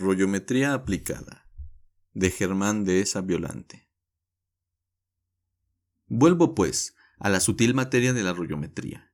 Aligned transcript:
Rollometría 0.00 0.72
aplicada 0.72 1.46
de 2.14 2.30
Germán 2.30 2.84
de 2.84 3.02
esa 3.02 3.20
Violante. 3.20 3.86
Vuelvo, 6.06 6.54
pues, 6.54 6.96
a 7.18 7.28
la 7.28 7.38
sutil 7.38 7.74
materia 7.74 8.14
de 8.14 8.22
la 8.22 8.32
rollometría. 8.32 9.12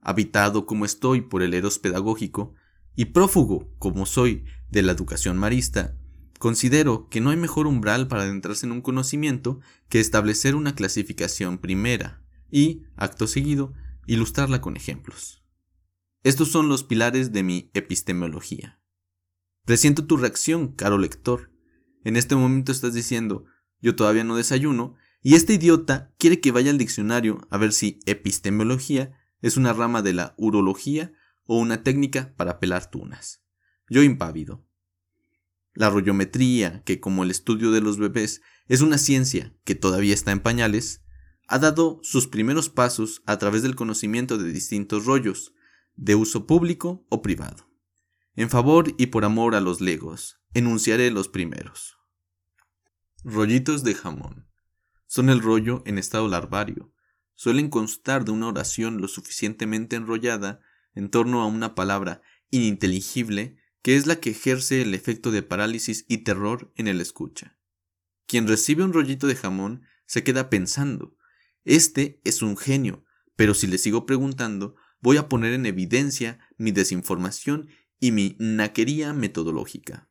Habitado 0.00 0.64
como 0.64 0.84
estoy 0.84 1.22
por 1.22 1.42
el 1.42 1.54
eros 1.54 1.80
pedagógico 1.80 2.54
y 2.94 3.06
prófugo 3.06 3.74
como 3.80 4.06
soy 4.06 4.44
de 4.70 4.82
la 4.82 4.92
educación 4.92 5.38
marista, 5.38 5.98
considero 6.38 7.08
que 7.08 7.20
no 7.20 7.30
hay 7.30 7.36
mejor 7.36 7.66
umbral 7.66 8.06
para 8.06 8.22
adentrarse 8.22 8.64
en 8.64 8.70
un 8.70 8.80
conocimiento 8.80 9.58
que 9.88 9.98
establecer 9.98 10.54
una 10.54 10.76
clasificación 10.76 11.58
primera 11.58 12.22
y, 12.48 12.84
acto 12.94 13.26
seguido, 13.26 13.72
ilustrarla 14.06 14.60
con 14.60 14.76
ejemplos. 14.76 15.42
Estos 16.22 16.52
son 16.52 16.68
los 16.68 16.84
pilares 16.84 17.32
de 17.32 17.42
mi 17.42 17.72
epistemología. 17.74 18.81
Presiento 19.64 20.06
tu 20.06 20.16
reacción, 20.16 20.72
caro 20.72 20.98
lector. 20.98 21.52
En 22.04 22.16
este 22.16 22.34
momento 22.34 22.72
estás 22.72 22.94
diciendo, 22.94 23.44
yo 23.80 23.94
todavía 23.94 24.24
no 24.24 24.36
desayuno, 24.36 24.96
y 25.22 25.34
este 25.36 25.54
idiota 25.54 26.12
quiere 26.18 26.40
que 26.40 26.50
vaya 26.50 26.70
al 26.72 26.78
diccionario 26.78 27.46
a 27.48 27.58
ver 27.58 27.72
si 27.72 28.00
epistemología 28.06 29.16
es 29.40 29.56
una 29.56 29.72
rama 29.72 30.02
de 30.02 30.14
la 30.14 30.34
urología 30.36 31.12
o 31.44 31.58
una 31.58 31.84
técnica 31.84 32.34
para 32.36 32.58
pelar 32.58 32.90
tunas. 32.90 33.44
Yo 33.88 34.02
impávido. 34.02 34.66
La 35.74 35.90
rollometría, 35.90 36.82
que 36.84 36.98
como 36.98 37.22
el 37.22 37.30
estudio 37.30 37.70
de 37.70 37.80
los 37.80 37.98
bebés 37.98 38.42
es 38.66 38.80
una 38.80 38.98
ciencia 38.98 39.54
que 39.64 39.76
todavía 39.76 40.12
está 40.12 40.32
en 40.32 40.40
pañales, 40.40 41.04
ha 41.46 41.60
dado 41.60 42.00
sus 42.02 42.26
primeros 42.26 42.68
pasos 42.68 43.22
a 43.26 43.38
través 43.38 43.62
del 43.62 43.76
conocimiento 43.76 44.38
de 44.38 44.52
distintos 44.52 45.04
rollos, 45.04 45.54
de 45.94 46.16
uso 46.16 46.46
público 46.46 47.06
o 47.10 47.22
privado. 47.22 47.71
En 48.34 48.48
favor 48.48 48.94
y 48.96 49.06
por 49.06 49.24
amor 49.24 49.54
a 49.54 49.60
los 49.60 49.80
legos, 49.80 50.40
enunciaré 50.54 51.10
los 51.10 51.28
primeros. 51.28 51.98
Rollitos 53.24 53.84
de 53.84 53.94
jamón. 53.94 54.48
Son 55.06 55.28
el 55.28 55.40
rollo 55.40 55.82
en 55.84 55.98
estado 55.98 56.28
larvario. 56.28 56.94
Suelen 57.34 57.68
constar 57.68 58.24
de 58.24 58.30
una 58.30 58.48
oración 58.48 59.00
lo 59.00 59.08
suficientemente 59.08 59.96
enrollada 59.96 60.60
en 60.94 61.10
torno 61.10 61.42
a 61.42 61.46
una 61.46 61.74
palabra 61.74 62.22
ininteligible 62.50 63.58
que 63.82 63.96
es 63.96 64.06
la 64.06 64.16
que 64.16 64.30
ejerce 64.30 64.80
el 64.80 64.94
efecto 64.94 65.30
de 65.30 65.42
parálisis 65.42 66.06
y 66.08 66.18
terror 66.18 66.72
en 66.76 66.88
el 66.88 67.00
escucha. 67.00 67.58
Quien 68.26 68.48
recibe 68.48 68.84
un 68.84 68.92
rollito 68.92 69.26
de 69.26 69.36
jamón 69.36 69.82
se 70.06 70.24
queda 70.24 70.48
pensando, 70.48 71.16
este 71.64 72.20
es 72.24 72.42
un 72.42 72.56
genio, 72.56 73.04
pero 73.36 73.54
si 73.54 73.66
le 73.66 73.78
sigo 73.78 74.06
preguntando, 74.06 74.76
voy 75.00 75.16
a 75.16 75.28
poner 75.28 75.52
en 75.52 75.66
evidencia 75.66 76.38
mi 76.56 76.70
desinformación 76.70 77.68
y 78.02 78.10
mi 78.10 78.34
naquería 78.40 79.12
metodológica. 79.12 80.10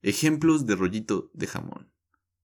Ejemplos 0.00 0.64
de 0.64 0.76
rollito 0.76 1.30
de 1.34 1.46
jamón. 1.46 1.92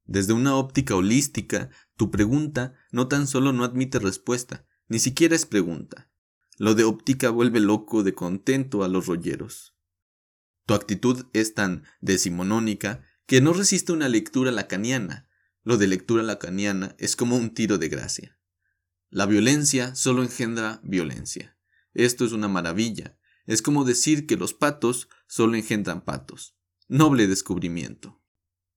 Desde 0.05 0.35
una 0.35 0.57
óptica 0.57 0.95
holística, 0.95 1.71
tu 1.97 2.11
pregunta 2.11 2.75
no 2.91 3.09
tan 3.09 3.27
solo 3.27 3.55
no 3.55 3.65
admite 3.65 3.99
respuesta, 3.99 4.67
ni 4.89 4.99
siquiera 4.99 5.35
es 5.35 5.47
pregunta. 5.47 6.11
Lo 6.59 6.75
de 6.75 6.85
óptica 6.85 7.31
vuelve 7.31 7.61
loco 7.61 8.03
de 8.03 8.13
contento 8.13 8.85
a 8.85 8.89
los 8.89 9.07
rolleros. 9.07 9.75
Tu 10.67 10.75
actitud 10.75 11.25
es 11.33 11.55
tan 11.55 11.85
decimonónica 12.03 13.07
que 13.25 13.41
no 13.41 13.55
resiste 13.55 13.93
una 13.93 14.11
lectura 14.11 14.53
lacaniana. 14.53 15.31
Lo 15.63 15.79
de 15.79 15.87
lectura 15.87 16.23
lacaniana 16.23 16.95
es 16.99 17.17
como 17.17 17.39
un 17.39 17.55
tiro 17.55 17.79
de 17.79 17.89
gracia. 17.89 18.39
La 19.09 19.25
violencia 19.25 19.95
solo 19.95 20.23
engendra 20.23 20.83
violencia. 20.85 21.57
Esto 21.95 22.27
es 22.27 22.33
una 22.33 22.49
maravilla, 22.49 23.17
es 23.47 23.63
como 23.63 23.85
decir 23.85 24.27
que 24.27 24.37
los 24.37 24.55
patos 24.55 25.09
solo 25.27 25.57
engendran 25.57 26.05
patos. 26.05 26.57
Noble 26.89 27.27
descubrimiento. 27.27 28.23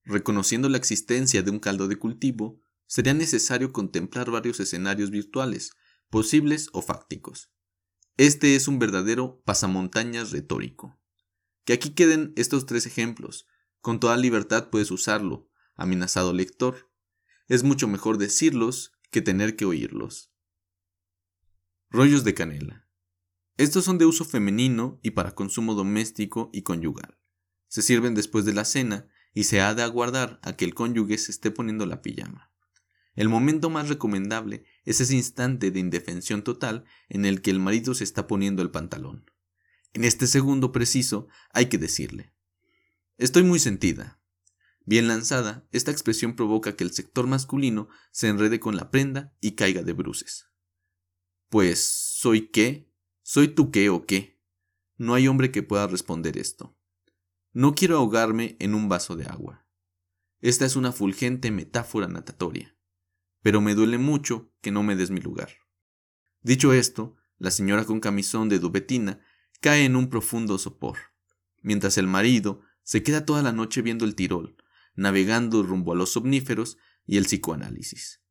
Reconociendo 0.04 0.70
la 0.70 0.78
existencia 0.78 1.42
de 1.44 1.52
un 1.52 1.60
caldo 1.60 1.88
de 1.88 1.98
cultivo, 1.98 2.62
sería 2.88 3.14
necesario 3.14 3.72
contemplar 3.72 4.32
varios 4.32 4.60
escenarios 4.60 5.10
virtuales, 5.10 5.72
posibles 6.10 6.70
o 6.74 6.82
fácticos. 6.82 7.52
Este 8.18 8.56
es 8.56 8.68
un 8.68 8.80
verdadero 8.80 9.42
pasamontañas 9.44 10.32
retórico. 10.32 11.00
Que 11.66 11.74
aquí 11.74 11.90
queden 11.90 12.34
estos 12.36 12.66
tres 12.66 12.86
ejemplos. 12.86 13.48
Con 13.82 14.00
toda 14.00 14.16
libertad 14.16 14.70
puedes 14.70 14.92
usarlo, 14.92 15.50
amenazado 15.76 16.32
lector. 16.32 16.92
Es 17.48 17.64
mucho 17.64 17.88
mejor 17.88 18.18
decirlos 18.18 18.94
que 19.12 19.22
tener 19.22 19.56
que 19.56 19.66
oírlos. 19.66 20.32
Rollos 21.90 22.24
de 22.24 22.34
canela. 22.34 22.85
Estos 23.58 23.86
son 23.86 23.98
de 23.98 24.06
uso 24.06 24.26
femenino 24.26 25.00
y 25.02 25.12
para 25.12 25.34
consumo 25.34 25.76
doméstico 25.76 26.50
y 26.52 26.64
conyugal. 26.64 27.18
Se 27.68 27.82
sirven 27.82 28.14
después 28.14 28.44
de 28.44 28.54
la 28.54 28.66
cena 28.66 29.08
y 29.34 29.46
se 29.46 29.62
ha 29.62 29.74
de 29.74 29.84
aguardar 29.84 30.40
a 30.44 30.54
que 30.54 30.66
el 30.66 30.74
cónyuge 30.74 31.18
se 31.18 31.32
esté 31.32 31.52
poniendo 31.52 31.86
la 31.86 32.02
pijama. 32.02 32.52
El 33.16 33.30
momento 33.30 33.70
más 33.70 33.88
recomendable 33.88 34.66
es 34.84 35.00
ese 35.00 35.16
instante 35.16 35.72
de 35.72 35.80
indefensión 35.80 36.44
total 36.44 36.84
en 37.08 37.26
el 37.26 37.42
que 37.42 37.52
el 37.52 37.60
marido 37.60 37.94
se 37.94 38.04
está 38.04 38.28
poniendo 38.28 38.62
el 38.62 38.72
pantalón. 38.72 39.32
En 39.94 40.04
este 40.04 40.28
segundo 40.28 40.74
preciso 40.74 41.30
hay 41.52 41.68
que 41.68 41.78
decirle, 41.78 42.34
estoy 43.18 43.44
muy 43.44 43.60
sentida. 43.60 44.20
Bien 44.86 45.08
lanzada, 45.08 45.66
esta 45.72 45.92
expresión 45.92 46.36
provoca 46.36 46.76
que 46.76 46.84
el 46.84 46.92
sector 46.92 47.26
masculino 47.26 47.88
se 48.12 48.28
enrede 48.28 48.60
con 48.60 48.76
la 48.76 48.92
prenda 48.92 49.34
y 49.40 49.52
caiga 49.52 49.82
de 49.82 49.94
bruces. 49.94 50.50
Pues, 51.50 51.84
¿soy 51.86 52.50
qué? 52.50 52.92
¿Soy 53.28 53.48
tú 53.48 53.72
qué 53.72 53.90
o 53.90 54.06
qué? 54.06 54.40
No 54.98 55.16
hay 55.16 55.28
hombre 55.28 55.50
que 55.50 55.64
pueda 55.64 55.88
responder 55.88 56.38
esto. 56.38 56.78
No 57.54 57.74
quiero 57.74 57.98
ahogarme 57.98 58.56
en 58.60 58.76
un 58.76 58.88
vaso 58.88 59.16
de 59.16 59.26
agua. 59.26 59.66
Esta 60.42 60.64
es 60.64 60.76
una 60.76 60.92
fulgente 60.92 61.50
metáfora 61.50 62.08
natatoria, 62.08 62.78
pero 63.42 63.62
me 63.62 63.74
duele 63.74 63.98
mucho 63.98 64.54
que 64.62 64.70
no 64.70 64.84
me 64.84 64.96
des 64.96 65.10
mi 65.10 65.22
lugar. 65.22 65.50
Dicho 66.44 66.72
esto, 66.72 67.16
la 67.40 67.50
señora 67.50 67.84
con 67.86 68.00
camisón 68.00 68.48
de 68.48 68.60
dubetina 68.60 69.26
cae 69.60 69.86
en 69.86 69.96
un 69.96 70.12
profundo 70.12 70.60
sopor, 70.60 70.98
mientras 71.64 71.98
el 71.98 72.06
marido 72.06 72.62
se 72.84 73.02
queda 73.02 73.26
toda 73.26 73.42
la 73.42 73.54
noche 73.54 73.82
viendo 73.82 74.06
el 74.06 74.14
Tirol, 74.14 74.56
navegando 74.94 75.64
rumbo 75.64 75.94
a 75.94 75.96
los 75.96 76.12
somníferos 76.12 76.78
y 77.08 77.18
el 77.18 77.26
psicoanálisis. 77.26 78.22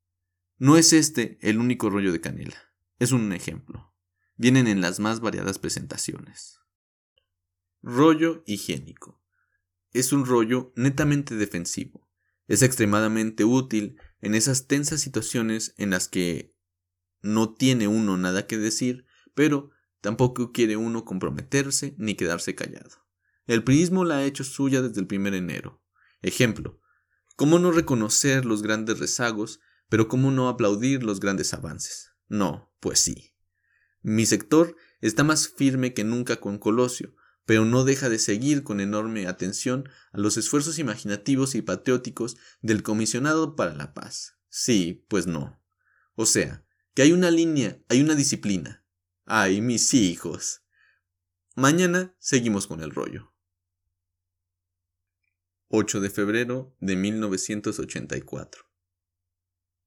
No 0.57 0.77
es 0.77 0.93
este 0.93 1.37
el 1.41 1.59
único 1.59 1.91
rollo 1.91 2.13
de 2.13 2.21
canela, 2.21 2.73
es 3.01 3.11
un 3.11 3.33
ejemplo 3.33 3.93
vienen 4.37 4.67
en 4.67 4.81
las 4.81 5.01
más 5.01 5.21
variadas 5.21 5.59
presentaciones. 5.59 6.61
Rollo 7.83 8.43
higiénico. 8.47 9.23
Es 9.93 10.13
un 10.13 10.27
rollo 10.27 10.73
netamente 10.75 11.37
defensivo. 11.37 12.09
Es 12.47 12.63
extremadamente 12.63 13.45
útil 13.45 13.99
en 14.21 14.35
esas 14.35 14.67
tensas 14.67 15.01
situaciones 15.01 15.75
en 15.77 15.91
las 15.91 16.09
que 16.09 16.55
no 17.23 17.55
tiene 17.55 17.89
uno 17.89 18.17
nada 18.17 18.47
que 18.47 18.59
decir, 18.59 19.07
pero 19.35 19.71
tampoco 20.01 20.53
quiere 20.53 20.77
uno 20.77 21.05
comprometerse 21.05 21.95
ni 21.97 22.15
quedarse 22.15 22.55
callado. 22.55 23.07
El 23.47 23.65
prismo 23.65 24.05
la 24.05 24.17
ha 24.17 24.25
hecho 24.25 24.45
suya 24.45 24.83
desde 24.83 25.01
el 25.01 25.07
primer 25.07 25.35
enero. 25.35 25.83
Ejemplo, 26.23 26.81
¿cómo 27.37 27.59
no 27.59 27.71
reconocer 27.71 28.47
los 28.47 28.63
grandes 28.63 28.99
rezagos, 28.99 29.61
pero 29.89 30.09
cómo 30.09 30.31
no 30.31 30.49
aplaudir 30.49 31.03
los 31.03 31.21
grandes 31.21 31.53
avances? 31.53 32.13
No, 32.29 32.73
pues 32.81 33.01
sí. 33.01 33.34
Mi 34.05 34.27
sector 34.27 34.77
está 35.01 35.25
más 35.25 35.49
firme 35.49 35.95
que 35.95 36.05
nunca 36.05 36.37
con 36.37 36.59
Colosio, 36.59 37.17
pero 37.47 37.65
no 37.65 37.85
deja 37.85 38.11
de 38.11 38.19
seguir 38.19 38.63
con 38.63 38.81
enorme 38.81 39.27
atención 39.27 39.89
a 40.13 40.19
los 40.19 40.37
esfuerzos 40.37 40.79
imaginativos 40.79 41.55
y 41.55 41.63
patrióticos 41.63 42.37
del 42.61 42.83
comisionado 42.83 43.57
para 43.57 43.73
la 43.75 43.95
paz. 43.95 44.37
Sí, 44.51 45.07
pues 45.09 45.27
no. 45.27 45.59
O 46.17 46.27
sea, 46.27 46.67
que 46.93 47.01
hay 47.01 47.13
una 47.13 47.31
línea, 47.31 47.81
hay 47.89 48.03
una 48.03 48.15
disciplina. 48.15 48.85
Ay, 49.25 49.63
mis 49.63 49.95
hijos. 49.95 50.61
Mañana 51.57 52.15
seguimos 52.19 52.67
con 52.67 52.83
el 52.83 52.91
rollo. 52.91 53.33
8 55.69 56.03
de 56.03 56.11
febrero 56.11 56.77
de 56.79 56.97
1984. 56.97 58.64